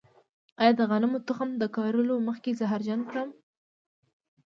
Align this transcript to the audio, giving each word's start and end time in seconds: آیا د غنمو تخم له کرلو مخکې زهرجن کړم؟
آیا 0.61 0.73
د 0.77 0.81
غنمو 0.89 1.19
تخم 1.27 1.49
له 1.61 1.67
کرلو 1.75 2.15
مخکې 2.27 2.57
زهرجن 2.59 2.99
کړم؟ 3.09 3.29